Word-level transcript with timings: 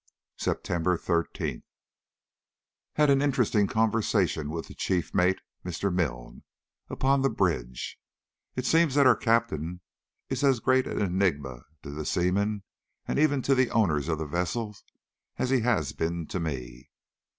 September 0.39 0.97
13th. 0.97 1.61
Had 2.93 3.11
an 3.11 3.21
interesting 3.21 3.67
conversation 3.67 4.49
with 4.49 4.65
the 4.67 4.73
chief 4.73 5.13
mate, 5.13 5.39
Mr. 5.63 5.93
Milne, 5.93 6.41
upon 6.89 7.21
the 7.21 7.29
bridge. 7.29 7.99
It 8.55 8.65
seems 8.65 8.95
that 8.95 9.05
our 9.05 9.15
Captain 9.15 9.81
is 10.27 10.43
as 10.43 10.59
great 10.59 10.87
an 10.87 10.99
enigma 10.99 11.65
to 11.83 11.91
the 11.91 12.03
seamen, 12.03 12.63
and 13.07 13.19
even 13.19 13.43
to 13.43 13.53
the 13.53 13.69
owners 13.69 14.07
of 14.09 14.17
the 14.17 14.25
vessel, 14.25 14.75
as 15.37 15.51
he 15.51 15.59
has 15.59 15.91
been 15.93 16.25
to 16.29 16.39
me. 16.39 16.89